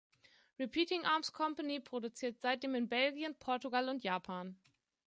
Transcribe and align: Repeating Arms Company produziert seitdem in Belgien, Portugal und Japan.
Repeating 0.57 1.05
Arms 1.05 1.29
Company 1.31 1.79
produziert 1.79 2.39
seitdem 2.41 2.73
in 2.73 2.89
Belgien, 2.89 3.35
Portugal 3.37 3.87
und 3.87 4.03
Japan. 4.03 4.59